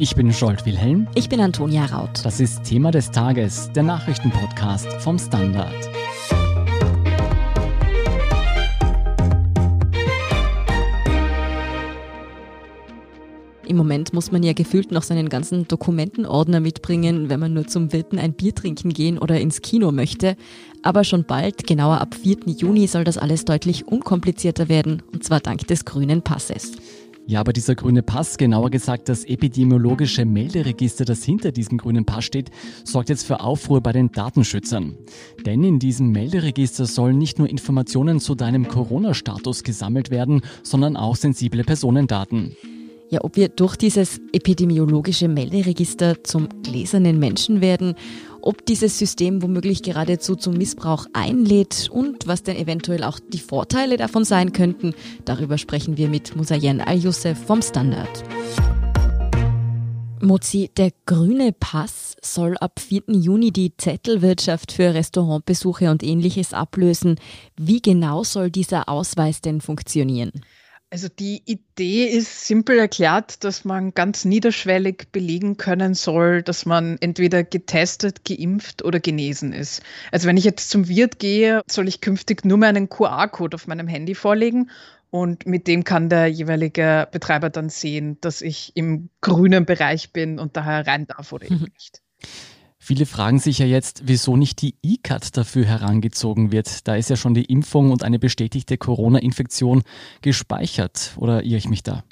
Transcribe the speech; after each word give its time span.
Ich 0.00 0.14
bin 0.14 0.32
Scholt 0.32 0.64
Wilhelm. 0.64 1.08
Ich 1.16 1.28
bin 1.28 1.40
Antonia 1.40 1.84
Raut. 1.86 2.20
Das 2.22 2.38
ist 2.38 2.62
Thema 2.62 2.92
des 2.92 3.10
Tages, 3.10 3.68
der 3.72 3.82
Nachrichtenpodcast 3.82 4.92
vom 5.00 5.18
Standard. 5.18 5.74
Im 13.66 13.76
Moment 13.76 14.12
muss 14.12 14.30
man 14.30 14.44
ja 14.44 14.52
gefühlt 14.52 14.92
noch 14.92 15.02
seinen 15.02 15.28
ganzen 15.28 15.66
Dokumentenordner 15.66 16.60
mitbringen, 16.60 17.28
wenn 17.28 17.40
man 17.40 17.52
nur 17.52 17.66
zum 17.66 17.92
Wirten 17.92 18.20
ein 18.20 18.34
Bier 18.34 18.54
trinken 18.54 18.90
gehen 18.90 19.18
oder 19.18 19.40
ins 19.40 19.62
Kino 19.62 19.90
möchte. 19.90 20.36
Aber 20.84 21.02
schon 21.02 21.24
bald, 21.24 21.66
genauer 21.66 22.00
ab 22.00 22.14
4. 22.14 22.36
Juni, 22.46 22.86
soll 22.86 23.02
das 23.02 23.18
alles 23.18 23.44
deutlich 23.44 23.88
unkomplizierter 23.88 24.68
werden, 24.68 25.02
und 25.12 25.24
zwar 25.24 25.40
dank 25.40 25.66
des 25.66 25.84
grünen 25.84 26.22
Passes. 26.22 26.72
Ja, 27.28 27.40
aber 27.40 27.52
dieser 27.52 27.74
grüne 27.74 28.02
Pass, 28.02 28.38
genauer 28.38 28.70
gesagt 28.70 29.10
das 29.10 29.26
epidemiologische 29.26 30.24
Melderegister, 30.24 31.04
das 31.04 31.24
hinter 31.24 31.52
diesem 31.52 31.76
grünen 31.76 32.06
Pass 32.06 32.24
steht, 32.24 32.50
sorgt 32.84 33.10
jetzt 33.10 33.26
für 33.26 33.40
Aufruhr 33.40 33.82
bei 33.82 33.92
den 33.92 34.10
Datenschützern. 34.10 34.96
Denn 35.44 35.62
in 35.62 35.78
diesem 35.78 36.10
Melderegister 36.10 36.86
sollen 36.86 37.18
nicht 37.18 37.38
nur 37.38 37.46
Informationen 37.46 38.18
zu 38.18 38.34
deinem 38.34 38.66
Corona-Status 38.66 39.62
gesammelt 39.62 40.10
werden, 40.10 40.40
sondern 40.62 40.96
auch 40.96 41.16
sensible 41.16 41.64
Personendaten. 41.64 42.56
Ja, 43.10 43.22
ob 43.22 43.36
wir 43.36 43.50
durch 43.50 43.76
dieses 43.76 44.22
epidemiologische 44.32 45.28
Melderegister 45.28 46.24
zum 46.24 46.48
gläsernen 46.62 47.18
Menschen 47.18 47.60
werden 47.60 47.94
ob 48.48 48.64
dieses 48.64 48.98
System 48.98 49.42
womöglich 49.42 49.82
geradezu 49.82 50.34
zum 50.34 50.54
Missbrauch 50.54 51.04
einlädt 51.12 51.90
und 51.92 52.26
was 52.26 52.44
denn 52.44 52.56
eventuell 52.56 53.04
auch 53.04 53.20
die 53.20 53.40
Vorteile 53.40 53.98
davon 53.98 54.24
sein 54.24 54.54
könnten, 54.54 54.94
darüber 55.26 55.58
sprechen 55.58 55.98
wir 55.98 56.08
mit 56.08 56.34
Musayen 56.34 56.80
Al-Youssef 56.80 57.36
vom 57.36 57.60
Standard. 57.60 58.24
Mozi, 60.22 60.70
der 60.74 60.92
grüne 61.04 61.52
Pass 61.52 62.16
soll 62.22 62.56
ab 62.56 62.80
4. 62.80 63.02
Juni 63.08 63.52
die 63.52 63.76
Zettelwirtschaft 63.76 64.72
für 64.72 64.94
Restaurantbesuche 64.94 65.90
und 65.90 66.02
ähnliches 66.02 66.54
ablösen. 66.54 67.16
Wie 67.58 67.82
genau 67.82 68.24
soll 68.24 68.50
dieser 68.50 68.88
Ausweis 68.88 69.42
denn 69.42 69.60
funktionieren? 69.60 70.32
Also 70.90 71.08
die 71.08 71.42
Idee 71.44 72.06
ist 72.06 72.46
simpel 72.46 72.78
erklärt, 72.78 73.44
dass 73.44 73.66
man 73.66 73.92
ganz 73.92 74.24
niederschwellig 74.24 75.08
belegen 75.12 75.58
können 75.58 75.92
soll, 75.92 76.42
dass 76.42 76.64
man 76.64 76.96
entweder 77.00 77.44
getestet, 77.44 78.24
geimpft 78.24 78.82
oder 78.82 78.98
genesen 78.98 79.52
ist. 79.52 79.82
Also 80.12 80.26
wenn 80.28 80.38
ich 80.38 80.44
jetzt 80.44 80.70
zum 80.70 80.88
Wirt 80.88 81.18
gehe, 81.18 81.60
soll 81.70 81.88
ich 81.88 82.00
künftig 82.00 82.46
nur 82.46 82.56
mehr 82.56 82.70
einen 82.70 82.88
QR-Code 82.88 83.56
auf 83.56 83.66
meinem 83.66 83.86
Handy 83.86 84.14
vorlegen 84.14 84.70
und 85.10 85.46
mit 85.46 85.66
dem 85.66 85.84
kann 85.84 86.08
der 86.08 86.26
jeweilige 86.28 87.06
Betreiber 87.12 87.50
dann 87.50 87.68
sehen, 87.68 88.18
dass 88.22 88.40
ich 88.40 88.72
im 88.74 89.10
grünen 89.20 89.66
Bereich 89.66 90.14
bin 90.14 90.38
und 90.38 90.56
daher 90.56 90.86
rein 90.86 91.06
darf 91.06 91.32
oder 91.32 91.46
eben 91.46 91.66
nicht. 91.74 92.00
Viele 92.80 93.06
fragen 93.06 93.40
sich 93.40 93.58
ja 93.58 93.66
jetzt, 93.66 94.02
wieso 94.04 94.36
nicht 94.36 94.62
die 94.62 94.76
E-Card 94.82 95.36
dafür 95.36 95.64
herangezogen 95.64 96.52
wird. 96.52 96.86
Da 96.86 96.94
ist 96.94 97.10
ja 97.10 97.16
schon 97.16 97.34
die 97.34 97.44
Impfung 97.44 97.90
und 97.90 98.04
eine 98.04 98.18
bestätigte 98.18 98.78
Corona-Infektion 98.78 99.82
gespeichert. 100.22 101.12
Oder 101.16 101.42
irre 101.42 101.56
ich 101.56 101.68
mich 101.68 101.82
da? 101.82 102.04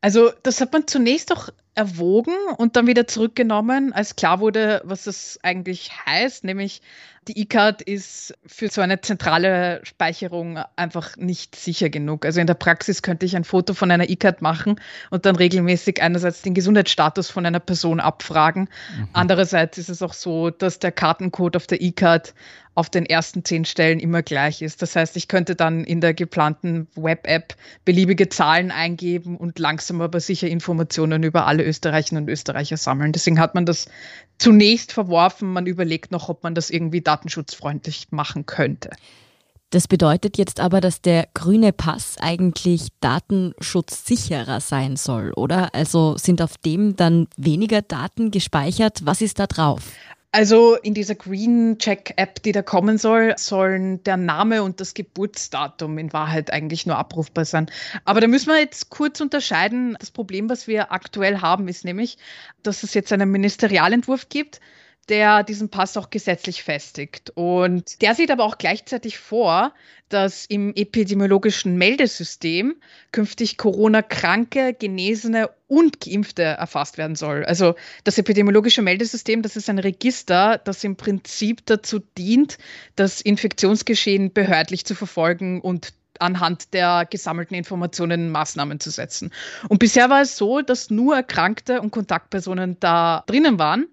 Also 0.00 0.30
das 0.42 0.60
hat 0.60 0.72
man 0.72 0.86
zunächst 0.86 1.32
auch 1.32 1.48
erwogen 1.74 2.34
und 2.58 2.76
dann 2.76 2.86
wieder 2.86 3.06
zurückgenommen, 3.06 3.92
als 3.92 4.16
klar 4.16 4.40
wurde, 4.40 4.82
was 4.84 5.04
das 5.04 5.38
eigentlich 5.42 5.90
heißt, 6.06 6.44
nämlich 6.44 6.82
die 7.28 7.38
E-Card 7.38 7.82
ist 7.82 8.34
für 8.44 8.68
so 8.68 8.80
eine 8.80 9.00
zentrale 9.00 9.80
Speicherung 9.84 10.58
einfach 10.74 11.16
nicht 11.16 11.54
sicher 11.54 11.88
genug. 11.88 12.26
Also 12.26 12.40
in 12.40 12.48
der 12.48 12.54
Praxis 12.54 13.00
könnte 13.02 13.26
ich 13.26 13.36
ein 13.36 13.44
Foto 13.44 13.74
von 13.74 13.92
einer 13.92 14.10
E-Card 14.10 14.42
machen 14.42 14.80
und 15.10 15.24
dann 15.24 15.36
regelmäßig 15.36 16.02
einerseits 16.02 16.42
den 16.42 16.54
Gesundheitsstatus 16.54 17.30
von 17.30 17.46
einer 17.46 17.60
Person 17.60 18.00
abfragen. 18.00 18.62
Mhm. 18.62 19.08
Andererseits 19.12 19.78
ist 19.78 19.88
es 19.88 20.02
auch 20.02 20.14
so, 20.14 20.50
dass 20.50 20.80
der 20.80 20.90
Kartencode 20.90 21.56
auf 21.56 21.68
der 21.68 21.80
E-Card 21.80 22.34
auf 22.74 22.88
den 22.88 23.04
ersten 23.06 23.44
zehn 23.44 23.64
Stellen 23.64 24.00
immer 24.00 24.22
gleich 24.22 24.62
ist. 24.62 24.80
Das 24.82 24.96
heißt, 24.96 25.16
ich 25.16 25.28
könnte 25.28 25.54
dann 25.54 25.84
in 25.84 26.00
der 26.00 26.14
geplanten 26.14 26.88
Web-App 26.96 27.54
beliebige 27.84 28.30
Zahlen 28.30 28.70
eingeben 28.70 29.36
und 29.36 29.58
langsam 29.58 30.00
aber 30.00 30.20
sicher 30.20 30.48
Informationen 30.48 31.22
über 31.22 31.46
alle 31.46 31.61
Österreicherinnen 31.64 32.24
und 32.24 32.30
Österreicher 32.30 32.76
sammeln. 32.76 33.12
Deswegen 33.12 33.38
hat 33.38 33.54
man 33.54 33.66
das 33.66 33.86
zunächst 34.38 34.92
verworfen. 34.92 35.52
Man 35.52 35.66
überlegt 35.66 36.10
noch, 36.10 36.28
ob 36.28 36.42
man 36.42 36.54
das 36.54 36.70
irgendwie 36.70 37.00
datenschutzfreundlich 37.00 38.08
machen 38.10 38.46
könnte. 38.46 38.90
Das 39.70 39.88
bedeutet 39.88 40.36
jetzt 40.36 40.60
aber, 40.60 40.82
dass 40.82 41.00
der 41.00 41.28
grüne 41.32 41.72
Pass 41.72 42.16
eigentlich 42.20 42.88
datenschutzsicherer 43.00 44.60
sein 44.60 44.96
soll, 44.96 45.32
oder? 45.32 45.74
Also 45.74 46.18
sind 46.18 46.42
auf 46.42 46.58
dem 46.58 46.94
dann 46.94 47.26
weniger 47.38 47.80
Daten 47.80 48.30
gespeichert? 48.30 49.06
Was 49.06 49.22
ist 49.22 49.38
da 49.38 49.46
drauf? 49.46 49.92
Also 50.34 50.76
in 50.76 50.94
dieser 50.94 51.14
Green 51.14 51.76
Check 51.78 52.14
App, 52.16 52.42
die 52.42 52.52
da 52.52 52.62
kommen 52.62 52.96
soll, 52.96 53.34
sollen 53.36 54.02
der 54.04 54.16
Name 54.16 54.62
und 54.62 54.80
das 54.80 54.94
Geburtsdatum 54.94 55.98
in 55.98 56.14
Wahrheit 56.14 56.50
eigentlich 56.50 56.86
nur 56.86 56.96
abrufbar 56.96 57.44
sein. 57.44 57.70
Aber 58.06 58.22
da 58.22 58.26
müssen 58.28 58.48
wir 58.48 58.58
jetzt 58.58 58.88
kurz 58.88 59.20
unterscheiden. 59.20 59.94
Das 60.00 60.10
Problem, 60.10 60.48
was 60.48 60.66
wir 60.66 60.90
aktuell 60.90 61.42
haben, 61.42 61.68
ist 61.68 61.84
nämlich, 61.84 62.16
dass 62.62 62.82
es 62.82 62.94
jetzt 62.94 63.12
einen 63.12 63.30
Ministerialentwurf 63.30 64.30
gibt, 64.30 64.62
der 65.08 65.42
diesen 65.42 65.68
Pass 65.68 65.96
auch 65.96 66.10
gesetzlich 66.10 66.62
festigt. 66.62 67.30
Und 67.34 68.00
der 68.02 68.14
sieht 68.14 68.30
aber 68.30 68.44
auch 68.44 68.58
gleichzeitig 68.58 69.18
vor, 69.18 69.72
dass 70.08 70.46
im 70.46 70.74
epidemiologischen 70.74 71.76
Meldesystem 71.76 72.76
künftig 73.12 73.56
Corona-Kranke, 73.56 74.74
Genesene 74.74 75.50
und 75.68 76.00
Geimpfte 76.00 76.42
erfasst 76.42 76.98
werden 76.98 77.16
soll. 77.16 77.44
Also 77.44 77.74
das 78.04 78.18
epidemiologische 78.18 78.82
Meldesystem, 78.82 79.42
das 79.42 79.56
ist 79.56 79.70
ein 79.70 79.78
Register, 79.78 80.60
das 80.62 80.84
im 80.84 80.96
Prinzip 80.96 81.64
dazu 81.66 82.00
dient, 82.18 82.58
das 82.94 83.20
Infektionsgeschehen 83.20 84.32
behördlich 84.32 84.84
zu 84.84 84.94
verfolgen 84.94 85.60
und 85.60 85.94
anhand 86.18 86.72
der 86.74 87.06
gesammelten 87.10 87.54
Informationen 87.54 88.30
Maßnahmen 88.30 88.80
zu 88.80 88.90
setzen. 88.90 89.32
Und 89.68 89.78
bisher 89.78 90.10
war 90.10 90.22
es 90.22 90.36
so, 90.36 90.60
dass 90.60 90.90
nur 90.90 91.16
Erkrankte 91.16 91.80
und 91.80 91.90
Kontaktpersonen 91.90 92.78
da 92.80 93.24
drinnen 93.26 93.58
waren. 93.58 93.88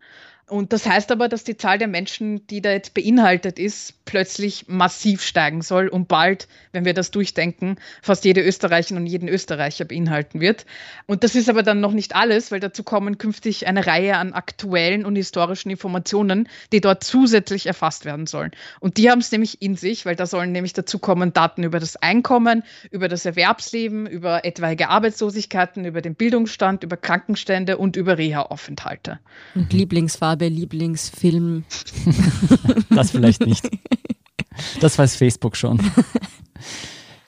Und 0.50 0.74
das 0.74 0.86
heißt 0.86 1.12
aber, 1.12 1.30
dass 1.30 1.44
die 1.44 1.58
Zahl 1.58 1.78
der 1.78 1.88
Menschen, 1.88 2.48
die 2.48 2.62
da 2.62 2.72
jetzt 2.72 2.94
beinhaltet 2.96 3.60
ist, 3.60 3.94
plötzlich 4.06 4.66
massiv 4.68 5.22
steigen 5.22 5.62
soll 5.62 5.88
und 5.88 6.08
bald, 6.08 6.48
wenn 6.72 6.86
wir 6.86 6.96
das 6.96 7.12
durchdenken, 7.12 7.76
fast 8.02 8.26
jede 8.26 8.42
Österreicherin 8.42 8.98
und 8.98 9.06
jeden 9.06 9.30
Österreicher 9.30 9.86
beinhalten 9.86 10.40
wird. 10.40 10.66
Und 11.06 11.24
das 11.24 11.36
ist 11.36 11.50
aber 11.50 11.62
dann 11.62 11.82
noch 11.82 11.92
nicht 11.92 12.16
alles, 12.16 12.52
weil 12.52 12.60
dazu 12.60 12.84
kommen 12.84 13.20
künftig 13.20 13.68
eine 13.68 13.86
Reihe 13.86 14.18
an 14.18 14.34
aktuellen 14.34 15.06
und 15.06 15.16
historischen 15.16 15.70
Informationen, 15.70 16.50
die 16.72 16.82
dort 16.82 17.04
zusätzlich 17.04 17.68
erfasst 17.68 18.06
werden 18.06 18.26
sollen. 18.26 18.52
Und 18.80 18.98
die 18.98 19.12
haben 19.12 19.20
es 19.20 19.32
nämlich 19.32 19.62
in 19.62 19.76
sich, 19.76 20.08
weil 20.08 20.16
da 20.16 20.26
sollen 20.26 20.52
nämlich 20.52 20.74
dazu 20.74 20.98
kommen 20.98 21.32
Daten 21.32 21.64
über 21.64 21.80
das 21.80 21.96
Einkommen, 21.96 22.64
über 22.90 23.08
das 23.08 23.26
Erwerbsleben, 23.26 24.08
über 24.08 24.46
etwaige 24.46 24.90
Arbeitslosigkeiten, 24.90 25.86
über 25.86 26.02
den 26.02 26.16
Bildungsstand, 26.16 26.84
über 26.84 26.98
Krankenstände 26.98 27.78
und 27.78 27.96
über 27.96 28.18
Reha-Aufenthalte. 28.18 29.20
Und 29.54 29.72
Lieblingsfarbe 29.72 30.39
Farbe, 30.39 30.39
Lieblingsfilm. 30.48 31.66
das 32.90 33.12
vielleicht 33.12 33.46
nicht. 33.46 33.70
Das 34.80 34.98
weiß 34.98 35.18
Facebook 35.18 35.58
schon. 35.58 35.82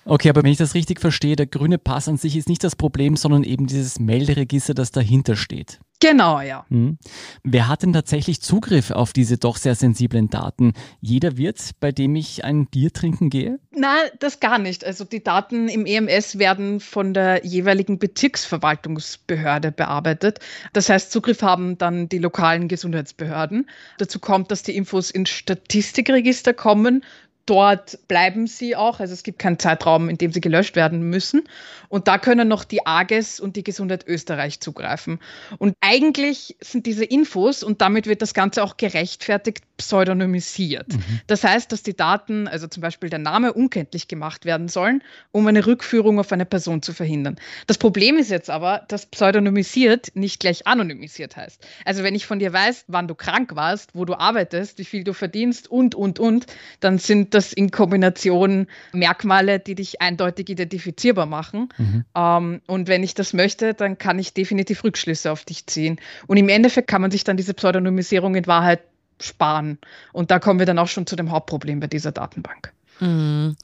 Okay, 0.05 0.29
aber 0.29 0.44
wenn 0.44 0.51
ich 0.51 0.57
das 0.57 0.73
richtig 0.73 0.99
verstehe, 0.99 1.35
der 1.35 1.45
grüne 1.45 1.77
Pass 1.77 2.07
an 2.07 2.17
sich 2.17 2.35
ist 2.35 2.49
nicht 2.49 2.63
das 2.63 2.75
Problem, 2.75 3.16
sondern 3.16 3.44
eben 3.44 3.67
dieses 3.67 3.99
Melderegister, 3.99 4.73
das 4.73 4.91
dahinter 4.91 5.35
steht. 5.35 5.79
Genau, 6.01 6.41
ja. 6.41 6.66
Hm. 6.69 6.97
Wer 7.44 7.67
hat 7.67 7.84
denn 7.84 7.94
tatsächlich 7.94 8.41
Zugriff 8.41 8.89
auf 8.89 9.13
diese 9.13 9.38
doch 9.38 9.56
sehr 9.56 9.75
sensiblen 9.75 10.29
Daten? 10.29 10.73
Jeder 11.00 11.38
Wirt, 11.38 11.72
bei 11.79 11.91
dem 11.91 12.16
ich 12.16 12.44
ein 12.44 12.66
Bier 12.66 12.91
trinken 12.91 13.29
gehe? 13.29 13.59
Nein, 13.69 14.09
das 14.19 14.40
gar 14.40 14.57
nicht. 14.57 14.84
Also 14.84 15.06
die 15.06 15.23
Daten 15.23 15.69
im 15.69 15.85
EMS 15.85 16.40
werden 16.40 16.79
von 16.79 17.13
der 17.13 17.45
jeweiligen 17.45 18.00
Bezirksverwaltungsbehörde 18.00 19.72
bearbeitet. 19.72 20.40
Das 20.73 20.90
heißt, 20.90 21.11
Zugriff 21.11 21.43
haben 21.43 21.78
dann 21.78 22.09
die 22.09 22.17
lokalen 22.17 22.67
Gesundheitsbehörden. 22.67 23.70
Dazu 23.99 24.17
kommt, 24.17 24.49
dass 24.49 24.64
die 24.64 24.75
Infos 24.75 25.11
ins 25.11 25.29
Statistikregister 25.29 26.53
kommen 26.53 27.03
dort 27.46 28.08
bleiben 28.08 28.47
sie 28.47 28.76
auch. 28.76 28.99
Also 28.99 29.14
es 29.14 29.23
gibt 29.23 29.40
keinen 29.40 29.59
Zeitraum, 29.59 30.09
in 30.09 30.17
dem 30.17 30.32
sie 30.32 30.41
gelöscht 30.41 30.76
werden 30.76 31.02
müssen. 31.02 31.43
Und 31.90 32.08
da 32.08 32.17
können 32.17 32.47
noch 32.47 32.64
die 32.64 32.85
AGES 32.85 33.40
und 33.40 33.55
die 33.55 33.64
Gesundheit 33.64 34.08
Österreich 34.08 34.59
zugreifen. 34.59 35.20
Und 35.58 35.76
eigentlich 35.82 36.55
sind 36.61 36.85
diese 36.85 37.03
Infos, 37.03 37.64
und 37.64 37.82
damit 37.82 38.08
wird 38.08 38.22
das 38.22 38.34
Ganze 38.34 38.64
auch 38.64 38.78
gerechtfertigt, 38.78 39.64
pseudonymisiert. 39.78 40.93
Mhm. 40.93 41.22
Das 41.28 41.43
heißt, 41.43 41.72
dass 41.72 41.84
die 41.84 41.96
Daten, 41.96 42.47
also 42.47 42.67
zum 42.67 42.82
Beispiel 42.82 43.09
der 43.09 43.20
Name, 43.20 43.52
unkenntlich 43.52 44.08
gemacht 44.08 44.46
werden 44.46 44.67
sollen, 44.67 45.03
um 45.32 45.47
eine 45.47 45.66
Rückführung 45.66 46.20
auf 46.20 46.32
eine 46.32 46.46
Person 46.46 46.82
zu 46.82 46.94
verhindern. 46.94 47.37
Das 47.67 47.78
Problem 47.78 48.17
ist 48.17 48.29
jetzt 48.29 48.49
aber, 48.49 48.85
dass 48.87 49.08
pseudonymisiert 49.08 50.16
nicht 50.16 50.40
gleich 50.40 50.67
anonymisiert 50.67 51.35
heißt. 51.35 51.66
Also 51.84 52.03
wenn 52.03 52.16
ich 52.16 52.26
von 52.26 52.40
dir 52.40 52.53
weiß, 52.53 52.85
wann 52.87 53.08
du 53.08 53.16
krank 53.16 53.55
warst, 53.55 53.96
wo 53.96 54.05
du 54.05 54.14
arbeitest, 54.14 54.78
wie 54.78 54.85
viel 54.85 55.03
du 55.03 55.14
verdienst 55.14 55.70
und, 55.70 55.96
und, 55.96 56.20
und, 56.20 56.46
dann 56.79 56.99
sind 56.99 57.30
sind 57.31 57.33
das 57.33 57.53
in 57.53 57.72
Kombination 57.72 58.67
Merkmale, 58.91 59.59
die 59.59 59.75
dich 59.75 60.01
eindeutig 60.01 60.49
identifizierbar 60.49 61.25
machen. 61.25 61.69
Mhm. 61.78 62.05
Ähm, 62.16 62.61
und 62.67 62.87
wenn 62.87 63.03
ich 63.03 63.13
das 63.13 63.33
möchte, 63.33 63.73
dann 63.73 63.97
kann 63.97 64.19
ich 64.19 64.33
definitiv 64.33 64.83
Rückschlüsse 64.83 65.31
auf 65.31 65.45
dich 65.45 65.66
ziehen. 65.67 65.99
Und 66.28 66.37
im 66.37 66.49
Endeffekt 66.49 66.87
kann 66.87 67.01
man 67.01 67.11
sich 67.11 67.23
dann 67.23 67.37
diese 67.37 67.53
Pseudonymisierung 67.53 68.35
in 68.35 68.47
Wahrheit 68.47 68.81
sparen. 69.19 69.78
Und 70.13 70.31
da 70.31 70.39
kommen 70.39 70.59
wir 70.59 70.66
dann 70.66 70.79
auch 70.79 70.87
schon 70.87 71.07
zu 71.07 71.16
dem 71.16 71.31
Hauptproblem 71.31 71.79
bei 71.79 71.87
dieser 71.87 72.11
Datenbank. 72.11 72.73
Mhm. 72.99 73.55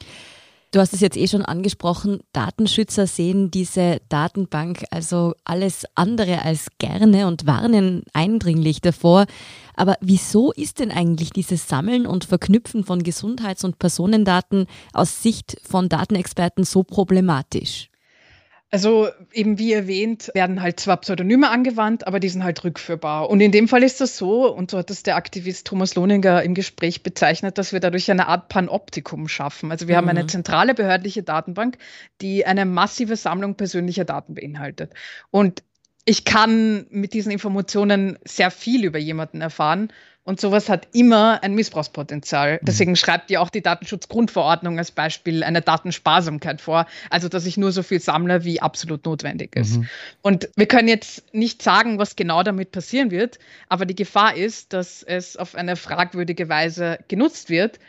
Du 0.71 0.81
hast 0.81 0.93
es 0.93 0.99
jetzt 0.99 1.15
eh 1.15 1.27
schon 1.29 1.43
angesprochen, 1.43 2.19
Datenschützer 2.33 3.07
sehen 3.07 3.51
diese 3.51 4.01
Datenbank 4.09 4.83
also 4.91 5.33
alles 5.45 5.85
andere 5.95 6.41
als 6.41 6.67
gerne 6.77 7.27
und 7.27 7.47
warnen 7.47 8.03
eindringlich 8.11 8.81
davor. 8.81 9.27
Aber 9.75 9.95
wieso 10.01 10.51
ist 10.51 10.79
denn 10.79 10.91
eigentlich 10.91 11.29
dieses 11.29 11.69
Sammeln 11.69 12.05
und 12.05 12.25
Verknüpfen 12.25 12.83
von 12.83 13.01
Gesundheits- 13.01 13.63
und 13.63 13.79
Personendaten 13.79 14.65
aus 14.91 15.23
Sicht 15.23 15.57
von 15.63 15.87
Datenexperten 15.87 16.65
so 16.65 16.83
problematisch? 16.83 17.89
Also 18.69 19.07
eben 19.31 19.57
wie 19.57 19.71
erwähnt, 19.71 20.29
werden 20.33 20.61
halt 20.61 20.81
zwar 20.81 20.97
Pseudonyme 20.97 21.49
angewandt, 21.49 22.05
aber 22.05 22.19
die 22.19 22.27
sind 22.27 22.43
halt 22.43 22.65
rückführbar. 22.65 23.29
Und 23.29 23.39
in 23.39 23.53
dem 23.53 23.69
Fall 23.69 23.81
ist 23.81 24.01
das 24.01 24.17
so, 24.17 24.53
und 24.53 24.71
so 24.71 24.77
hat 24.77 24.89
das 24.89 25.03
der 25.03 25.15
Aktivist 25.15 25.67
Thomas 25.67 25.95
Lohninger 25.95 26.43
im 26.43 26.53
Gespräch 26.53 27.01
bezeichnet, 27.01 27.57
dass 27.57 27.71
wir 27.71 27.79
dadurch 27.79 28.11
eine 28.11 28.27
Art 28.27 28.49
Panoptikum 28.49 29.29
schaffen. 29.29 29.71
Also 29.71 29.87
wir 29.87 29.95
mhm. 29.95 29.97
haben 29.97 30.09
eine 30.09 30.23
mhm. 30.23 30.27
zentrale 30.27 30.73
behördliche 30.73 31.23
Datenbank, 31.23 31.77
die 32.19 32.45
eine 32.45 32.65
massive 32.65 33.15
Sammlung 33.15 33.55
persönlicher 33.55 34.03
Daten 34.03 34.33
beinhaltet. 34.33 34.93
Und 35.31 35.63
ich 36.07 36.23
kann 36.23 36.87
mit 36.89 37.13
diesen 37.13 37.33
Informationen 37.33 38.17
sehr 38.23 38.49
viel 38.49 38.85
über 38.85 38.97
jemanden 38.97 39.41
erfahren 39.41 39.91
und 40.23 40.39
sowas 40.39 40.69
hat 40.69 40.87
immer 40.93 41.43
ein 41.43 41.53
Missbrauchspotenzial. 41.53 42.53
Mhm. 42.53 42.65
Deswegen 42.65 42.95
schreibt 42.95 43.29
ja 43.29 43.41
auch 43.41 43.49
die 43.49 43.61
Datenschutzgrundverordnung 43.61 44.77
als 44.77 44.91
Beispiel 44.91 45.43
eine 45.43 45.61
Datensparsamkeit 45.61 46.61
vor. 46.61 46.85
Also, 47.09 47.27
dass 47.27 47.45
ich 47.45 47.57
nur 47.57 47.73
so 47.73 47.83
viel 47.83 47.99
sammle, 47.99 48.45
wie 48.45 48.61
absolut 48.61 49.05
notwendig 49.05 49.57
ist. 49.57 49.77
Mhm. 49.77 49.89
Und 50.21 50.49
wir 50.55 50.65
können 50.65 50.87
jetzt 50.87 51.33
nicht 51.33 51.61
sagen, 51.61 51.99
was 51.99 52.15
genau 52.15 52.41
damit 52.41 52.71
passieren 52.71 53.11
wird, 53.11 53.37
aber 53.67 53.85
die 53.85 53.95
Gefahr 53.95 54.33
ist, 54.33 54.71
dass 54.71 55.03
es 55.03 55.35
auf 55.35 55.55
eine 55.55 55.75
fragwürdige 55.75 56.47
Weise 56.47 56.99
genutzt 57.09 57.49
wird 57.49 57.79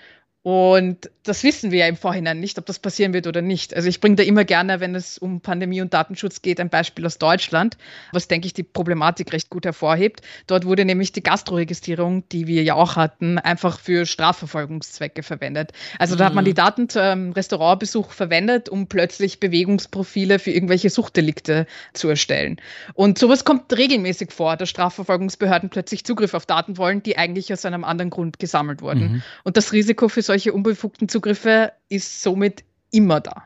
und 0.43 1.11
das 1.25 1.43
wissen 1.43 1.73
wir 1.73 1.81
ja 1.81 1.89
im 1.89 1.97
Vorhinein 1.97 2.41
nicht, 2.41 2.59
ob 2.59 2.67
das 2.67 2.79
passieren 2.79 3.13
wird 3.13 3.27
oder 3.27 3.43
nicht. 3.43 3.75
Also 3.75 3.89
ich 3.89 4.01
bringe 4.01 4.17
da 4.17 4.23
immer 4.23 4.45
gerne, 4.45 4.81
wenn 4.81 4.95
es 4.95 5.19
um 5.19 5.41
Pandemie 5.41 5.81
und 5.81 5.93
Datenschutz 5.93 6.43
geht, 6.43 6.61
ein 6.61 6.71
Beispiel 6.71 7.05
aus 7.05 7.19
Deutschland, 7.19 7.77
was, 8.13 8.29
denke 8.29 8.47
ich, 8.47 8.55
die 8.55 8.63
Problematik 8.63 9.33
recht 9.33 9.51
gut 9.51 9.67
hervorhebt. 9.67 10.23
Dort 10.47 10.65
wurde 10.65 10.85
nämlich 10.85 11.13
die 11.13 11.23
Gastroregistrierung, 11.23 12.27
die 12.31 12.47
wir 12.47 12.63
ja 12.63 12.75
auch 12.75 12.97
hatten, 12.97 13.39
einfach 13.39 13.81
für 13.81 14.07
Strafverfolgungszwecke 14.07 15.23
verwendet. 15.23 15.73
Also 15.99 16.15
da 16.15 16.27
hat 16.27 16.35
man 16.35 16.45
mhm. 16.45 16.49
die 16.49 16.55
Daten 16.55 16.89
zum 16.89 17.33
Restaurantbesuch 17.33 18.13
verwendet, 18.13 18.69
um 18.69 18.87
plötzlich 18.87 19.41
Bewegungsprofile 19.41 20.39
für 20.39 20.53
irgendwelche 20.53 20.89
Suchtdelikte 20.89 21.67
zu 21.93 22.09
erstellen. 22.09 22.61
Und 22.95 23.19
sowas 23.19 23.45
kommt 23.45 23.77
regelmäßig 23.77 24.33
vor, 24.33 24.57
dass 24.57 24.71
Strafverfolgungsbehörden 24.71 25.69
plötzlich 25.69 26.05
Zugriff 26.05 26.33
auf 26.33 26.47
Daten 26.47 26.79
wollen, 26.79 27.03
die 27.03 27.19
eigentlich 27.19 27.53
aus 27.53 27.65
einem 27.65 27.85
anderen 27.85 28.11
Grund 28.11 28.39
gesammelt 28.39 28.83
wurden. 28.83 29.13
Mhm. 29.13 29.23
Und 29.43 29.57
das 29.57 29.73
Risiko 29.73 30.09
für 30.09 30.23
solche 30.29 30.53
unbefugten 30.53 31.09
Zugriffe 31.09 31.73
ist 31.89 32.23
somit 32.23 32.63
immer 32.93 33.21
da. 33.21 33.45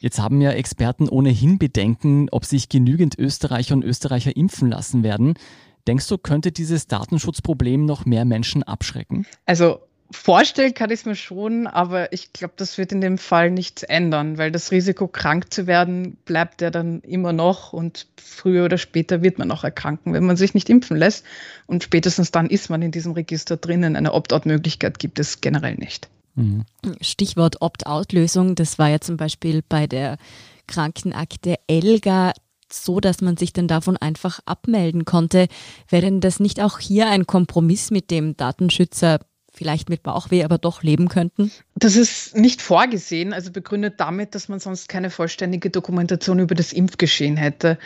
Jetzt 0.00 0.18
haben 0.18 0.42
ja 0.42 0.50
Experten 0.50 1.08
ohnehin 1.08 1.58
Bedenken, 1.58 2.28
ob 2.30 2.44
sich 2.44 2.68
genügend 2.68 3.18
Österreicher 3.18 3.74
und 3.74 3.82
Österreicher 3.82 4.36
impfen 4.36 4.68
lassen 4.68 5.02
werden. 5.02 5.34
Denkst 5.86 6.06
du, 6.08 6.18
könnte 6.18 6.52
dieses 6.52 6.86
Datenschutzproblem 6.88 7.86
noch 7.86 8.04
mehr 8.04 8.24
Menschen 8.24 8.62
abschrecken? 8.62 9.24
Also 9.46 9.80
Vorstellen 10.10 10.72
kann 10.72 10.90
ich 10.90 11.00
es 11.00 11.04
mir 11.04 11.16
schon, 11.16 11.66
aber 11.66 12.12
ich 12.12 12.32
glaube, 12.32 12.54
das 12.56 12.78
wird 12.78 12.92
in 12.92 13.00
dem 13.00 13.18
Fall 13.18 13.50
nichts 13.50 13.82
ändern, 13.82 14.38
weil 14.38 14.52
das 14.52 14.70
Risiko, 14.70 15.08
krank 15.08 15.52
zu 15.52 15.66
werden, 15.66 16.16
bleibt 16.24 16.62
ja 16.62 16.70
dann 16.70 17.00
immer 17.00 17.32
noch 17.32 17.72
und 17.72 18.06
früher 18.16 18.66
oder 18.66 18.78
später 18.78 19.22
wird 19.22 19.38
man 19.38 19.50
auch 19.50 19.64
erkranken, 19.64 20.12
wenn 20.12 20.24
man 20.24 20.36
sich 20.36 20.54
nicht 20.54 20.70
impfen 20.70 20.96
lässt. 20.96 21.24
Und 21.66 21.82
spätestens 21.82 22.30
dann 22.30 22.48
ist 22.48 22.70
man 22.70 22.82
in 22.82 22.92
diesem 22.92 23.12
Register 23.12 23.56
drinnen. 23.56 23.96
Eine 23.96 24.12
Opt-out-Möglichkeit 24.12 25.00
gibt 25.00 25.18
es 25.18 25.40
generell 25.40 25.74
nicht. 25.74 26.08
Stichwort 27.00 27.62
Opt-out-Lösung, 27.62 28.54
das 28.54 28.78
war 28.78 28.88
ja 28.88 29.00
zum 29.00 29.16
Beispiel 29.16 29.62
bei 29.66 29.86
der 29.86 30.18
Krankenakte 30.66 31.56
Elga 31.66 32.32
so, 32.70 33.00
dass 33.00 33.20
man 33.20 33.36
sich 33.36 33.52
dann 33.52 33.68
davon 33.68 33.96
einfach 33.96 34.40
abmelden 34.44 35.04
konnte. 35.04 35.46
Wäre 35.88 36.02
denn 36.02 36.20
das 36.20 36.40
nicht 36.40 36.60
auch 36.60 36.78
hier 36.78 37.08
ein 37.08 37.26
Kompromiss, 37.26 37.90
mit 37.90 38.10
dem 38.10 38.36
Datenschützer 38.36 39.20
vielleicht 39.56 39.88
mit 39.88 40.02
Bauchweh 40.02 40.44
aber 40.44 40.58
doch 40.58 40.82
leben 40.82 41.08
könnten? 41.08 41.50
Das 41.74 41.96
ist 41.96 42.36
nicht 42.36 42.60
vorgesehen, 42.62 43.32
also 43.32 43.50
begründet 43.50 43.94
damit, 43.98 44.34
dass 44.34 44.48
man 44.48 44.60
sonst 44.60 44.88
keine 44.88 45.10
vollständige 45.10 45.70
Dokumentation 45.70 46.38
über 46.38 46.54
das 46.54 46.72
Impfgeschehen 46.72 47.36
hätte. 47.36 47.78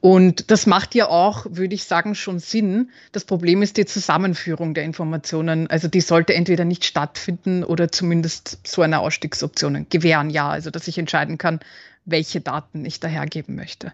Und 0.00 0.50
das 0.50 0.66
macht 0.66 0.94
ja 0.94 1.08
auch, 1.08 1.46
würde 1.50 1.74
ich 1.74 1.84
sagen, 1.84 2.14
schon 2.14 2.38
Sinn. 2.38 2.90
Das 3.12 3.24
Problem 3.24 3.62
ist 3.62 3.76
die 3.76 3.86
Zusammenführung 3.86 4.72
der 4.72 4.84
Informationen. 4.84 5.68
Also 5.68 5.88
die 5.88 6.00
sollte 6.00 6.34
entweder 6.34 6.64
nicht 6.64 6.84
stattfinden 6.84 7.64
oder 7.64 7.90
zumindest 7.90 8.60
so 8.66 8.82
eine 8.82 9.00
Ausstiegsoption 9.00 9.86
gewähren, 9.90 10.30
ja. 10.30 10.48
Also 10.48 10.70
dass 10.70 10.86
ich 10.86 10.98
entscheiden 10.98 11.38
kann, 11.38 11.60
welche 12.04 12.40
Daten 12.40 12.84
ich 12.84 13.00
dahergeben 13.00 13.56
möchte. 13.56 13.92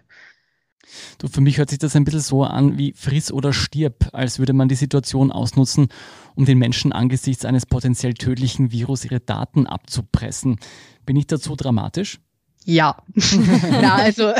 Du, 1.17 1.27
für 1.27 1.41
mich 1.41 1.57
hört 1.57 1.69
sich 1.69 1.79
das 1.79 1.95
ein 1.95 2.03
bisschen 2.03 2.21
so 2.21 2.43
an 2.43 2.77
wie 2.77 2.93
friss 2.93 3.31
oder 3.31 3.53
stirb, 3.53 4.09
als 4.13 4.39
würde 4.39 4.53
man 4.53 4.67
die 4.67 4.75
Situation 4.75 5.31
ausnutzen, 5.31 5.87
um 6.35 6.45
den 6.45 6.57
Menschen 6.57 6.91
angesichts 6.91 7.45
eines 7.45 7.65
potenziell 7.65 8.13
tödlichen 8.13 8.71
Virus 8.71 9.05
ihre 9.05 9.19
Daten 9.19 9.67
abzupressen. 9.67 10.59
Bin 11.05 11.15
ich 11.15 11.27
dazu 11.27 11.55
dramatisch? 11.55 12.19
Ja. 12.65 12.97
ja, 13.81 13.95
also, 13.95 14.33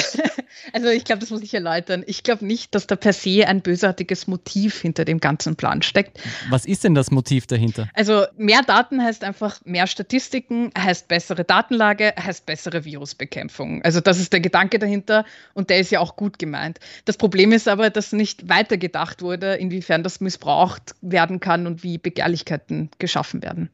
also 0.71 0.87
ich 0.87 1.03
glaube, 1.03 1.19
das 1.19 1.29
muss 1.29 1.41
ich 1.41 1.53
erläutern. 1.53 2.03
Ich 2.07 2.23
glaube 2.23 2.45
nicht, 2.45 2.73
dass 2.73 2.87
da 2.87 2.95
per 2.95 3.13
se 3.13 3.47
ein 3.47 3.61
bösartiges 3.61 4.27
Motiv 4.27 4.81
hinter 4.81 5.05
dem 5.05 5.19
ganzen 5.19 5.55
Plan 5.55 5.81
steckt. 5.81 6.19
Was 6.49 6.65
ist 6.65 6.83
denn 6.83 6.95
das 6.95 7.11
Motiv 7.11 7.47
dahinter? 7.47 7.89
Also 7.93 8.25
mehr 8.37 8.61
Daten 8.61 9.03
heißt 9.03 9.23
einfach 9.23 9.59
mehr 9.65 9.87
Statistiken, 9.87 10.71
heißt 10.77 11.07
bessere 11.07 11.43
Datenlage, 11.43 12.13
heißt 12.17 12.45
bessere 12.45 12.85
Virusbekämpfung. 12.85 13.81
Also 13.83 13.99
das 13.99 14.19
ist 14.19 14.33
der 14.33 14.39
Gedanke 14.39 14.79
dahinter 14.79 15.25
und 15.53 15.69
der 15.69 15.79
ist 15.79 15.91
ja 15.91 15.99
auch 15.99 16.15
gut 16.15 16.39
gemeint. 16.39 16.79
Das 17.05 17.17
Problem 17.17 17.51
ist 17.51 17.67
aber, 17.67 17.89
dass 17.89 18.13
nicht 18.13 18.47
weitergedacht 18.49 19.21
wurde, 19.21 19.55
inwiefern 19.55 20.03
das 20.03 20.21
missbraucht 20.21 20.95
werden 21.01 21.39
kann 21.39 21.67
und 21.67 21.83
wie 21.83 21.97
Begehrlichkeiten 21.97 22.89
geschaffen 22.99 23.43
werden. 23.43 23.69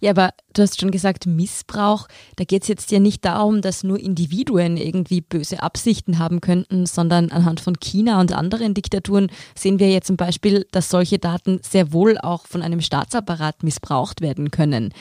Ja, 0.00 0.10
aber 0.10 0.32
du 0.52 0.62
hast 0.62 0.80
schon 0.80 0.92
gesagt, 0.92 1.26
Missbrauch, 1.26 2.06
da 2.36 2.44
geht 2.44 2.62
es 2.62 2.68
jetzt 2.68 2.90
ja 2.92 3.00
nicht 3.00 3.24
darum, 3.24 3.62
dass 3.62 3.82
nur 3.82 3.98
Individuen 3.98 4.76
irgendwie 4.76 5.20
böse 5.20 5.62
Absichten 5.62 6.20
haben 6.20 6.40
könnten, 6.40 6.86
sondern 6.86 7.30
anhand 7.30 7.60
von 7.60 7.80
China 7.80 8.20
und 8.20 8.32
anderen 8.32 8.74
Diktaturen 8.74 9.28
sehen 9.56 9.80
wir 9.80 9.90
jetzt 9.90 10.06
zum 10.06 10.16
Beispiel, 10.16 10.66
dass 10.70 10.88
solche 10.88 11.18
Daten 11.18 11.60
sehr 11.62 11.92
wohl 11.92 12.16
auch 12.16 12.46
von 12.46 12.62
einem 12.62 12.80
Staatsapparat 12.80 13.64
missbraucht 13.64 14.20
werden 14.20 14.52
können. 14.52 14.94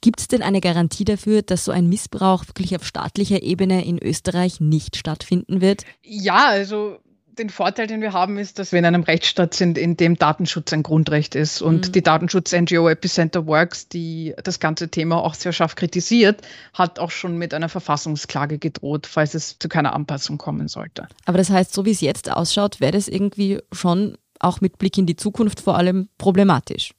Gibt 0.00 0.20
es 0.20 0.28
denn 0.28 0.42
eine 0.42 0.60
Garantie 0.60 1.04
dafür, 1.04 1.42
dass 1.42 1.64
so 1.64 1.72
ein 1.72 1.88
Missbrauch 1.88 2.46
wirklich 2.46 2.74
auf 2.74 2.86
staatlicher 2.86 3.42
Ebene 3.42 3.84
in 3.84 3.98
Österreich 3.98 4.60
nicht 4.60 4.96
stattfinden 4.96 5.60
wird? 5.60 5.84
Ja, 6.02 6.48
also 6.48 6.98
den 7.38 7.50
Vorteil, 7.50 7.86
den 7.86 8.00
wir 8.00 8.12
haben, 8.12 8.38
ist, 8.38 8.58
dass 8.58 8.72
wir 8.72 8.78
in 8.78 8.84
einem 8.84 9.02
Rechtsstaat 9.02 9.54
sind, 9.54 9.78
in 9.78 9.96
dem 9.96 10.16
Datenschutz 10.16 10.72
ein 10.72 10.82
Grundrecht 10.82 11.34
ist. 11.34 11.62
Und 11.62 11.88
mhm. 11.88 11.92
die 11.92 12.02
Datenschutz-NGO 12.02 12.88
Epicenter 12.88 13.46
Works, 13.46 13.88
die 13.88 14.34
das 14.42 14.60
ganze 14.60 14.88
Thema 14.90 15.16
auch 15.22 15.34
sehr 15.34 15.52
scharf 15.52 15.74
kritisiert, 15.74 16.42
hat 16.72 16.98
auch 16.98 17.10
schon 17.10 17.36
mit 17.36 17.54
einer 17.54 17.68
Verfassungsklage 17.68 18.58
gedroht, 18.58 19.06
falls 19.06 19.34
es 19.34 19.58
zu 19.58 19.68
keiner 19.68 19.94
Anpassung 19.94 20.38
kommen 20.38 20.68
sollte. 20.68 21.08
Aber 21.24 21.38
das 21.38 21.50
heißt, 21.50 21.72
so 21.72 21.84
wie 21.84 21.92
es 21.92 22.00
jetzt 22.00 22.30
ausschaut, 22.30 22.80
wäre 22.80 22.92
das 22.92 23.08
irgendwie 23.08 23.60
schon 23.72 24.18
auch 24.40 24.60
mit 24.60 24.78
Blick 24.78 24.98
in 24.98 25.06
die 25.06 25.16
Zukunft 25.16 25.60
vor 25.60 25.76
allem 25.76 26.08
problematisch. 26.18 26.94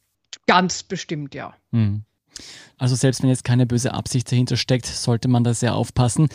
Ganz 0.48 0.84
bestimmt, 0.84 1.36
ja. 1.36 1.54
Mhm. 1.72 2.04
Also 2.78 2.96
selbst 2.96 3.22
wenn 3.22 3.30
jetzt 3.30 3.44
keine 3.44 3.66
böse 3.66 3.94
Absicht 3.94 4.32
dahinter 4.32 4.56
steckt, 4.56 4.86
sollte 4.86 5.28
man 5.28 5.44
da 5.44 5.54
sehr 5.54 5.76
aufpassen. 5.76 6.30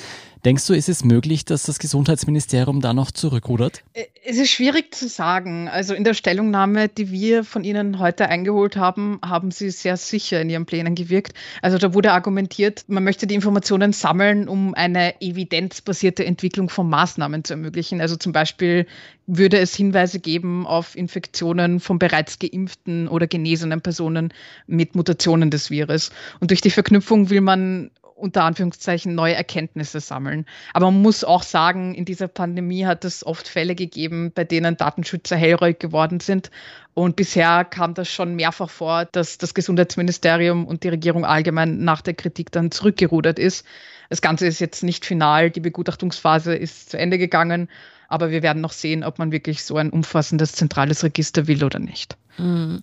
Denkst 0.44 0.66
du, 0.66 0.74
ist 0.74 0.90
es 0.90 1.04
möglich, 1.04 1.46
dass 1.46 1.62
das 1.62 1.78
Gesundheitsministerium 1.78 2.82
da 2.82 2.92
noch 2.92 3.10
zurückrudert? 3.10 3.82
Es 4.26 4.36
ist 4.36 4.50
schwierig 4.50 4.94
zu 4.94 5.08
sagen. 5.08 5.70
Also 5.70 5.94
in 5.94 6.04
der 6.04 6.12
Stellungnahme, 6.12 6.88
die 6.88 7.10
wir 7.10 7.44
von 7.44 7.64
Ihnen 7.64 7.98
heute 7.98 8.28
eingeholt 8.28 8.76
haben, 8.76 9.18
haben 9.24 9.50
Sie 9.50 9.70
sehr 9.70 9.96
sicher 9.96 10.42
in 10.42 10.50
Ihren 10.50 10.66
Plänen 10.66 10.94
gewirkt. 10.94 11.32
Also 11.62 11.78
da 11.78 11.94
wurde 11.94 12.12
argumentiert, 12.12 12.84
man 12.88 13.04
möchte 13.04 13.26
die 13.26 13.34
Informationen 13.34 13.94
sammeln, 13.94 14.46
um 14.46 14.74
eine 14.74 15.18
evidenzbasierte 15.22 16.26
Entwicklung 16.26 16.68
von 16.68 16.90
Maßnahmen 16.90 17.44
zu 17.44 17.54
ermöglichen. 17.54 18.02
Also 18.02 18.16
zum 18.16 18.32
Beispiel 18.32 18.86
würde 19.26 19.58
es 19.58 19.74
Hinweise 19.74 20.20
geben 20.20 20.66
auf 20.66 20.94
Infektionen 20.94 21.80
von 21.80 21.98
bereits 21.98 22.38
geimpften 22.38 23.08
oder 23.08 23.26
genesenen 23.26 23.80
Personen 23.80 24.34
mit 24.66 24.94
Mutationen 24.94 25.50
des 25.50 25.70
Virus. 25.70 26.10
Und 26.40 26.50
durch 26.50 26.60
die 26.60 26.70
Verknüpfung 26.70 27.30
will 27.30 27.40
man 27.40 27.90
unter 28.24 28.42
Anführungszeichen 28.44 29.14
neue 29.14 29.34
Erkenntnisse 29.34 30.00
sammeln. 30.00 30.46
Aber 30.72 30.90
man 30.90 31.02
muss 31.02 31.22
auch 31.22 31.42
sagen, 31.42 31.94
in 31.94 32.06
dieser 32.06 32.26
Pandemie 32.26 32.86
hat 32.86 33.04
es 33.04 33.24
oft 33.24 33.46
Fälle 33.46 33.74
gegeben, 33.74 34.32
bei 34.34 34.44
denen 34.44 34.76
Datenschützer 34.76 35.36
hellröig 35.36 35.78
geworden 35.78 36.20
sind. 36.20 36.50
Und 36.94 37.16
bisher 37.16 37.64
kam 37.64 37.92
das 37.94 38.08
schon 38.08 38.34
mehrfach 38.34 38.70
vor, 38.70 39.04
dass 39.04 39.36
das 39.36 39.52
Gesundheitsministerium 39.52 40.64
und 40.66 40.84
die 40.84 40.88
Regierung 40.88 41.24
allgemein 41.24 41.84
nach 41.84 42.00
der 42.00 42.14
Kritik 42.14 42.50
dann 42.50 42.70
zurückgerudert 42.70 43.38
ist. 43.38 43.66
Das 44.08 44.22
Ganze 44.22 44.46
ist 44.46 44.58
jetzt 44.58 44.82
nicht 44.82 45.04
final, 45.04 45.50
die 45.50 45.60
Begutachtungsphase 45.60 46.54
ist 46.54 46.90
zu 46.90 46.98
Ende 46.98 47.18
gegangen, 47.18 47.68
aber 48.08 48.30
wir 48.30 48.42
werden 48.42 48.62
noch 48.62 48.72
sehen, 48.72 49.04
ob 49.04 49.18
man 49.18 49.32
wirklich 49.32 49.64
so 49.64 49.76
ein 49.76 49.90
umfassendes 49.90 50.52
zentrales 50.52 51.04
Register 51.04 51.46
will 51.46 51.62
oder 51.62 51.78
nicht. 51.78 52.16
Mhm. 52.38 52.82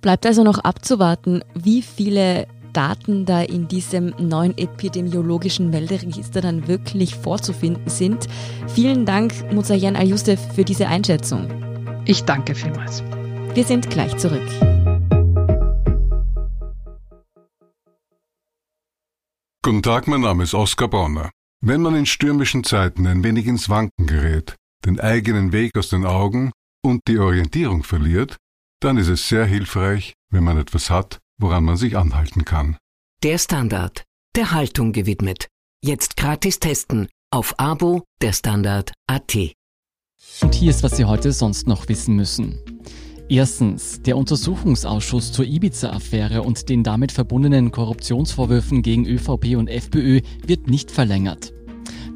Bleibt 0.00 0.26
also 0.26 0.42
noch 0.42 0.58
abzuwarten, 0.58 1.44
wie 1.54 1.80
viele 1.80 2.48
Daten 2.72 3.24
da 3.26 3.42
in 3.42 3.68
diesem 3.68 4.14
neuen 4.18 4.56
epidemiologischen 4.56 5.70
Melderegister 5.70 6.40
dann 6.40 6.68
wirklich 6.68 7.14
vorzufinden 7.14 7.88
sind. 7.88 8.28
Vielen 8.68 9.06
Dank, 9.06 9.32
Muzayan 9.52 9.96
Al-Yusuf, 9.96 10.38
für 10.54 10.64
diese 10.64 10.88
Einschätzung. 10.88 11.48
Ich 12.04 12.24
danke 12.24 12.54
vielmals. 12.54 13.02
Wir 13.54 13.64
sind 13.64 13.90
gleich 13.90 14.16
zurück. 14.16 14.48
Guten 19.64 19.82
Tag, 19.82 20.08
mein 20.08 20.22
Name 20.22 20.42
ist 20.42 20.54
Oskar 20.54 20.88
Bonner. 20.88 21.30
Wenn 21.64 21.82
man 21.82 21.94
in 21.94 22.06
stürmischen 22.06 22.64
Zeiten 22.64 23.06
ein 23.06 23.22
wenig 23.22 23.46
ins 23.46 23.68
Wanken 23.68 24.08
gerät, 24.08 24.56
den 24.84 24.98
eigenen 24.98 25.52
Weg 25.52 25.78
aus 25.78 25.90
den 25.90 26.04
Augen 26.04 26.50
und 26.84 27.02
die 27.06 27.18
Orientierung 27.18 27.84
verliert, 27.84 28.38
dann 28.80 28.96
ist 28.96 29.08
es 29.08 29.28
sehr 29.28 29.46
hilfreich, 29.46 30.14
wenn 30.32 30.42
man 30.42 30.58
etwas 30.58 30.90
hat, 30.90 31.20
woran 31.42 31.64
man 31.64 31.76
sich 31.76 31.96
anhalten 31.96 32.44
kann. 32.44 32.76
Der 33.22 33.38
Standard, 33.38 34.04
der 34.36 34.52
Haltung 34.52 34.92
gewidmet. 34.92 35.48
Jetzt 35.84 36.16
gratis 36.16 36.60
testen 36.60 37.08
auf 37.32 37.58
Abo 37.58 38.04
der 38.20 38.32
Standard 38.32 38.92
AT. 39.06 39.52
Und 40.40 40.54
hier 40.54 40.70
ist, 40.70 40.82
was 40.82 40.96
Sie 40.96 41.04
heute 41.04 41.32
sonst 41.32 41.66
noch 41.66 41.88
wissen 41.88 42.14
müssen. 42.14 42.60
Erstens, 43.28 44.02
der 44.02 44.16
Untersuchungsausschuss 44.16 45.32
zur 45.32 45.46
Ibiza-Affäre 45.46 46.42
und 46.42 46.68
den 46.68 46.82
damit 46.84 47.12
verbundenen 47.12 47.70
Korruptionsvorwürfen 47.70 48.82
gegen 48.82 49.06
ÖVP 49.06 49.56
und 49.56 49.68
FPÖ 49.68 50.20
wird 50.46 50.68
nicht 50.68 50.90
verlängert. 50.90 51.52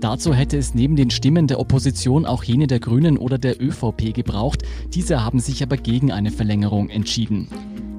Dazu 0.01 0.35
hätte 0.35 0.59
es 0.59 0.75
neben 0.75 0.95
den 0.95 1.11
Stimmen 1.11 1.47
der 1.47 1.59
Opposition 1.59 2.27
auch 2.27 2.45
jene 2.45 2.67
der 2.67 2.81
Grünen 2.81 3.17
oder 3.17 3.39
der 3.39 3.63
ÖVP 3.63 4.13
gebraucht. 4.13 4.63
Diese 4.93 5.25
haben 5.25 5.41
sich 5.41 5.63
aber 5.63 5.79
gegen 5.79 6.13
eine 6.13 6.31
Verlängerung 6.31 6.91
entschieden. 6.91 7.49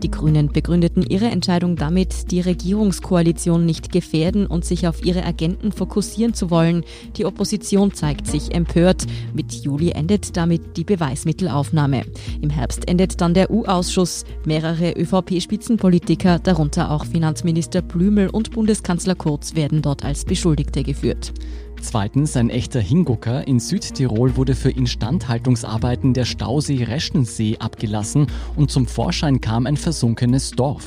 Die 0.03 0.11
Grünen 0.11 0.49
begründeten 0.49 1.03
ihre 1.03 1.25
Entscheidung 1.25 1.75
damit, 1.75 2.31
die 2.31 2.39
Regierungskoalition 2.39 3.65
nicht 3.65 3.91
gefährden 3.91 4.45
und 4.45 4.63
sich 4.63 4.87
auf 4.87 5.03
ihre 5.03 5.23
Agenten 5.23 5.71
fokussieren 5.71 6.35
zu 6.35 6.51
wollen. 6.51 6.83
Die 7.15 7.25
Opposition 7.25 7.93
zeigt 7.93 8.27
sich 8.27 8.53
empört. 8.53 9.07
Mit 9.33 9.51
Juli 9.53 9.89
endet 9.91 10.37
damit 10.37 10.77
die 10.77 10.83
Beweismittelaufnahme. 10.83 12.03
Im 12.41 12.51
Herbst 12.51 12.87
endet 12.87 13.21
dann 13.21 13.33
der 13.33 13.49
U-Ausschuss. 13.49 14.23
Mehrere 14.45 14.91
ÖVP-Spitzenpolitiker, 14.91 16.37
darunter 16.39 16.91
auch 16.91 17.05
Finanzminister 17.05 17.81
Blümel 17.81 18.29
und 18.29 18.51
Bundeskanzler 18.51 19.15
Kurz, 19.15 19.55
werden 19.55 19.81
dort 19.81 20.05
als 20.05 20.25
Beschuldigte 20.25 20.83
geführt. 20.83 21.33
Zweitens, 21.81 22.35
ein 22.35 22.49
echter 22.49 22.79
Hingucker. 22.79 23.47
In 23.47 23.59
Südtirol 23.59 24.35
wurde 24.35 24.55
für 24.55 24.71
Instandhaltungsarbeiten 24.71 26.13
der 26.13 26.25
Stausee 26.25 26.83
Reschensee 26.83 27.57
abgelassen 27.59 28.27
und 28.55 28.71
zum 28.71 28.87
Vorschein 28.87 29.41
kam 29.41 29.65
ein 29.65 29.77
versunkenes 29.77 30.51
Dorf. 30.51 30.85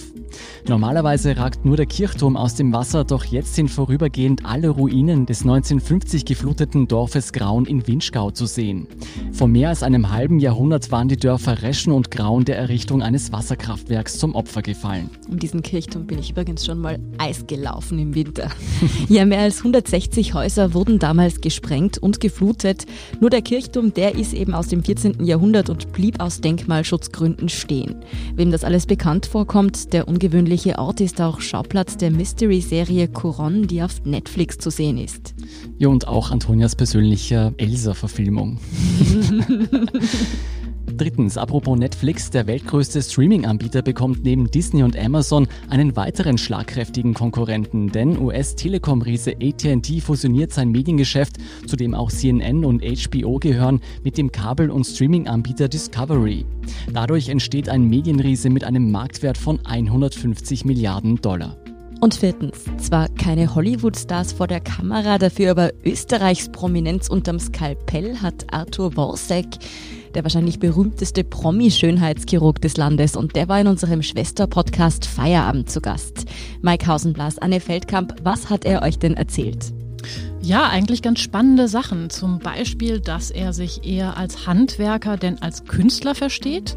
Normalerweise 0.68 1.36
ragt 1.36 1.64
nur 1.64 1.76
der 1.76 1.86
Kirchturm 1.86 2.36
aus 2.36 2.54
dem 2.54 2.72
Wasser, 2.72 3.04
doch 3.04 3.24
jetzt 3.24 3.54
sind 3.54 3.70
vorübergehend 3.70 4.44
alle 4.44 4.68
Ruinen 4.68 5.26
des 5.26 5.42
1950 5.42 6.24
gefluteten 6.24 6.88
Dorfes 6.88 7.32
Graun 7.32 7.66
in 7.66 7.86
Winschgau 7.86 8.30
zu 8.30 8.46
sehen. 8.46 8.86
Vor 9.32 9.48
mehr 9.48 9.70
als 9.70 9.82
einem 9.82 10.10
halben 10.10 10.38
Jahrhundert 10.38 10.90
waren 10.90 11.08
die 11.08 11.16
Dörfer 11.16 11.62
Reschen 11.62 11.92
und 11.92 12.10
Graun 12.10 12.44
der 12.44 12.58
Errichtung 12.58 13.02
eines 13.02 13.32
Wasserkraftwerks 13.32 14.18
zum 14.18 14.34
Opfer 14.34 14.62
gefallen. 14.62 15.10
Um 15.28 15.38
diesen 15.38 15.62
Kirchturm 15.62 16.06
bin 16.06 16.18
ich 16.18 16.30
übrigens 16.30 16.64
schon 16.64 16.78
mal 16.78 16.98
Eis 17.18 17.46
gelaufen 17.46 17.98
im 17.98 18.14
Winter. 18.14 18.50
ja, 19.08 19.24
mehr 19.24 19.40
als 19.40 19.58
160 19.58 20.34
Häuser 20.34 20.74
wurden 20.74 20.98
damals 20.98 21.40
gesprengt 21.40 21.98
und 21.98 22.20
geflutet. 22.20 22.86
Nur 23.20 23.30
der 23.30 23.42
Kirchturm, 23.42 23.94
der 23.94 24.14
ist 24.14 24.32
eben 24.32 24.54
aus 24.54 24.68
dem 24.68 24.82
14. 24.82 25.24
Jahrhundert 25.24 25.70
und 25.70 25.92
blieb 25.92 26.20
aus 26.20 26.40
Denkmalschutzgründen 26.40 27.48
stehen. 27.48 27.96
Wem 28.34 28.50
das 28.50 28.64
alles 28.64 28.86
bekannt 28.86 29.26
vorkommt, 29.26 29.92
der 29.92 30.08
ungewöhnliche 30.20 30.78
Ort 30.78 31.00
ist 31.00 31.18
auch 31.22 31.40
Schauplatz 31.40 31.96
der 31.96 32.10
Mystery-Serie 32.10 33.08
Coron, 33.08 33.66
die 33.66 33.82
auf 33.82 34.04
Netflix 34.04 34.58
zu 34.58 34.68
sehen 34.68 34.98
ist. 34.98 35.34
Ja, 35.78 35.88
und 35.88 36.08
auch 36.08 36.30
Antonias 36.30 36.76
persönlicher 36.76 37.54
Elsa-Verfilmung. 37.56 38.58
Drittens, 41.00 41.38
apropos 41.38 41.78
Netflix, 41.78 42.28
der 42.28 42.46
weltgrößte 42.46 43.00
Streaming-Anbieter 43.00 43.80
bekommt 43.80 44.22
neben 44.22 44.50
Disney 44.50 44.82
und 44.82 44.98
Amazon 44.98 45.48
einen 45.70 45.96
weiteren 45.96 46.36
schlagkräftigen 46.36 47.14
Konkurrenten, 47.14 47.90
denn 47.90 48.18
US-Telekom-Riese 48.18 49.36
AT&T 49.40 50.02
fusioniert 50.02 50.52
sein 50.52 50.70
Mediengeschäft, 50.70 51.38
zu 51.66 51.76
dem 51.76 51.94
auch 51.94 52.10
CNN 52.10 52.66
und 52.66 52.82
HBO 52.82 53.38
gehören, 53.38 53.80
mit 54.04 54.18
dem 54.18 54.30
Kabel- 54.30 54.70
und 54.70 54.84
Streaming-Anbieter 54.84 55.68
Discovery. 55.68 56.44
Dadurch 56.92 57.30
entsteht 57.30 57.70
ein 57.70 57.88
Medienriese 57.88 58.50
mit 58.50 58.64
einem 58.64 58.90
Marktwert 58.90 59.38
von 59.38 59.58
150 59.64 60.66
Milliarden 60.66 61.16
Dollar. 61.16 61.56
Und 62.02 62.14
viertens, 62.14 62.64
zwar 62.76 63.08
keine 63.08 63.54
Hollywood-Stars 63.54 64.32
vor 64.32 64.46
der 64.46 64.60
Kamera, 64.60 65.16
dafür 65.16 65.52
aber 65.52 65.70
Österreichs 65.82 66.50
Prominenz 66.50 67.08
unterm 67.08 67.38
Skalpell 67.38 68.18
hat 68.18 68.52
Arthur 68.52 68.96
Worsek 68.96 69.46
der 70.14 70.24
wahrscheinlich 70.24 70.58
berühmteste 70.58 71.24
Promi-Schönheitschirurg 71.24 72.60
des 72.60 72.76
Landes 72.76 73.16
und 73.16 73.36
der 73.36 73.48
war 73.48 73.60
in 73.60 73.66
unserem 73.66 74.02
Schwester-Podcast 74.02 75.06
Feierabend 75.06 75.70
zu 75.70 75.80
Gast. 75.80 76.26
Mike 76.62 76.86
Hausenblas, 76.86 77.38
Anne 77.38 77.60
Feldkamp, 77.60 78.16
was 78.22 78.50
hat 78.50 78.64
er 78.64 78.82
euch 78.82 78.98
denn 78.98 79.14
erzählt? 79.14 79.72
Ja, 80.42 80.68
eigentlich 80.68 81.02
ganz 81.02 81.20
spannende 81.20 81.68
Sachen. 81.68 82.08
Zum 82.08 82.38
Beispiel, 82.38 83.00
dass 83.00 83.30
er 83.30 83.52
sich 83.52 83.84
eher 83.84 84.16
als 84.16 84.46
Handwerker 84.46 85.16
denn 85.16 85.42
als 85.42 85.64
Künstler 85.64 86.14
versteht. 86.14 86.76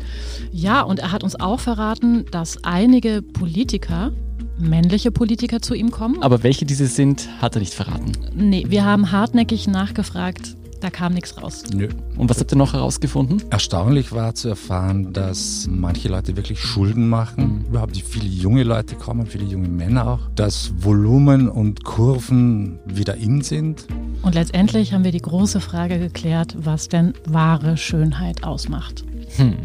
Ja, 0.52 0.82
und 0.82 1.00
er 1.00 1.12
hat 1.12 1.24
uns 1.24 1.40
auch 1.40 1.62
verraten, 1.62 2.26
dass 2.32 2.64
einige 2.64 3.22
Politiker 3.22 4.12
männliche 4.60 5.12
Politiker 5.12 5.62
zu 5.62 5.74
ihm 5.74 5.92
kommen. 5.92 6.22
Aber 6.22 6.44
welche 6.44 6.66
diese 6.66 6.88
sind, 6.88 7.30
hat 7.42 7.56
er 7.56 7.60
nicht 7.60 7.74
verraten. 7.74 8.12
Nee, 8.36 8.66
wir 8.68 8.86
haben 8.86 9.12
hartnäckig 9.12 9.68
nachgefragt, 9.68 10.56
da 10.84 10.90
kam 10.90 11.14
nichts 11.14 11.42
raus. 11.42 11.64
Nö. 11.74 11.88
Und 12.18 12.30
was 12.30 12.40
habt 12.40 12.52
ihr 12.52 12.58
noch 12.58 12.74
herausgefunden? 12.74 13.42
Erstaunlich 13.50 14.12
war 14.12 14.36
zu 14.36 14.50
erfahren, 14.50 15.14
dass 15.14 15.68
manche 15.70 16.10
Leute 16.10 16.36
wirklich 16.36 16.60
Schulden 16.60 17.08
machen. 17.08 17.60
Mhm. 17.60 17.66
Überhaupt 17.70 17.96
viele 17.96 18.28
junge 18.28 18.64
Leute 18.64 18.96
kommen, 18.96 19.26
viele 19.26 19.46
junge 19.46 19.70
Männer 19.70 20.08
auch. 20.08 20.20
Dass 20.36 20.74
Volumen 20.78 21.48
und 21.48 21.86
Kurven 21.86 22.80
wieder 22.86 23.16
in 23.16 23.42
sind. 23.42 23.88
Und 24.24 24.36
letztendlich 24.36 24.94
haben 24.94 25.06
wir 25.06 25.12
die 25.12 25.22
große 25.22 25.62
Frage 25.62 26.00
geklärt, 26.00 26.56
was 26.58 26.90
denn 26.90 27.14
wahre 27.26 27.78
Schönheit 27.78 28.44
ausmacht. 28.44 29.06
Hm, 29.38 29.56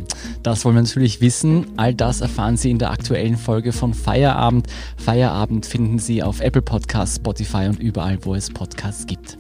das 0.43 0.65
wollen 0.65 0.77
wir 0.77 0.83
natürlich 0.83 1.21
wissen. 1.21 1.67
All 1.77 1.95
das 1.95 2.21
erfahren 2.21 2.57
Sie 2.57 2.71
in 2.71 2.79
der 2.79 2.91
aktuellen 2.91 3.37
Folge 3.37 3.73
von 3.73 3.93
Feierabend. 3.93 4.69
Feierabend 4.97 5.67
finden 5.67 5.99
Sie 5.99 6.23
auf 6.23 6.41
Apple 6.41 6.63
Podcasts, 6.63 7.17
Spotify 7.17 7.67
und 7.67 7.81
überall, 7.81 8.19
wo 8.23 8.35
es 8.35 8.51
Podcasts 8.51 9.07
gibt. 9.07 9.37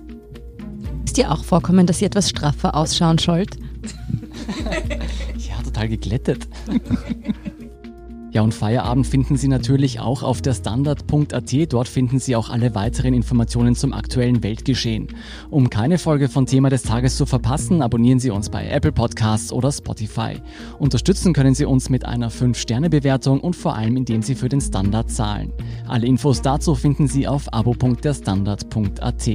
Dir 1.18 1.32
auch 1.32 1.42
vorkommen, 1.42 1.84
dass 1.84 1.98
sie 1.98 2.04
etwas 2.04 2.28
straffer 2.28 2.76
ausschauen 2.76 3.18
schollt? 3.18 3.56
ja, 5.36 5.60
total 5.64 5.88
geglättet. 5.88 6.46
Ja, 8.30 8.42
und 8.42 8.54
Feierabend 8.54 9.04
finden 9.04 9.36
Sie 9.36 9.48
natürlich 9.48 9.98
auch 9.98 10.22
auf 10.22 10.42
der 10.42 10.54
Standard.at. 10.54 11.72
Dort 11.72 11.88
finden 11.88 12.20
Sie 12.20 12.36
auch 12.36 12.50
alle 12.50 12.76
weiteren 12.76 13.14
Informationen 13.14 13.74
zum 13.74 13.92
aktuellen 13.94 14.44
Weltgeschehen. 14.44 15.08
Um 15.50 15.70
keine 15.70 15.98
Folge 15.98 16.28
von 16.28 16.46
Thema 16.46 16.70
des 16.70 16.84
Tages 16.84 17.16
zu 17.16 17.26
verpassen, 17.26 17.82
abonnieren 17.82 18.20
Sie 18.20 18.30
uns 18.30 18.48
bei 18.48 18.68
Apple 18.68 18.92
Podcasts 18.92 19.52
oder 19.52 19.72
Spotify. 19.72 20.36
Unterstützen 20.78 21.32
können 21.32 21.56
Sie 21.56 21.64
uns 21.64 21.88
mit 21.88 22.04
einer 22.04 22.30
5-Sterne-Bewertung 22.30 23.40
und 23.40 23.56
vor 23.56 23.74
allem, 23.74 23.96
indem 23.96 24.22
Sie 24.22 24.36
für 24.36 24.48
den 24.48 24.60
Standard 24.60 25.10
zahlen. 25.10 25.52
Alle 25.88 26.06
Infos 26.06 26.42
dazu 26.42 26.76
finden 26.76 27.08
Sie 27.08 27.26
auf 27.26 27.52
abo.derstandard.at. 27.52 29.30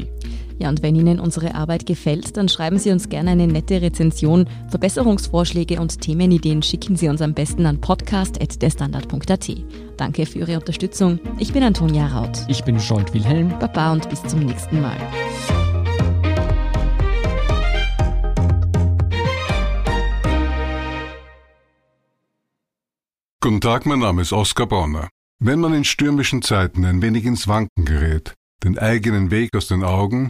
Ja, 0.60 0.70
und 0.70 0.84
wenn 0.84 0.96
Ihnen 0.96 1.20
unsere 1.20 1.56
Arbeit 1.56 1.86
gefällt, 1.86 2.38
dann 2.38 2.50
schreiben 2.50 2.78
Sie 2.80 2.92
uns 2.92 3.10
gerne 3.10 3.32
eine 3.32 3.48
nette 3.48 3.82
Rezension. 3.82 4.48
Verbesserungsvorschläge 4.70 5.80
und 5.80 6.02
Themenideen 6.02 6.62
schicken 6.62 6.96
Sie 6.96 7.10
uns 7.10 7.22
am 7.22 7.34
besten 7.34 7.66
an 7.66 7.82
podcast.derstandard.at. 7.82 9.52
Danke 9.98 10.26
für 10.26 10.40
Ihre 10.40 10.56
Unterstützung. 10.60 11.20
Ich 11.40 11.54
bin 11.54 11.64
Antonia 11.64 12.08
Raut. 12.08 12.40
Ich 12.48 12.64
bin 12.64 12.80
Scholt 12.80 13.14
Wilhelm. 13.14 13.50
Baba 13.60 13.94
und 13.94 14.10
bis 14.10 14.24
zum 14.24 14.40
nächsten 14.42 14.82
Mal. 14.82 14.98
Guten 23.42 23.60
Tag, 23.60 23.86
mein 23.86 24.00
Name 24.00 24.22
ist 24.22 24.32
Oskar 24.32 24.68
Bonner. 24.68 25.10
Wenn 25.40 25.60
man 25.60 25.74
in 25.74 25.84
stürmischen 25.84 26.42
Zeiten 26.42 26.86
ein 26.86 27.02
wenig 27.02 27.26
ins 27.26 27.50
Wanken 27.50 27.84
gerät, 27.84 28.34
den 28.64 28.80
eigenen 28.80 29.32
Weg 29.32 29.50
aus 29.54 29.68
den 29.68 29.84
Augen 29.84 30.30